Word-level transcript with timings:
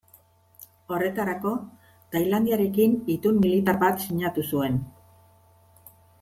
Horretarako, 0.95 1.51
Thailandiarekin 2.15 2.97
itun 3.17 3.39
militar 3.45 3.79
bat 3.85 4.03
sinatu 4.07 4.47
zuen. 4.55 4.83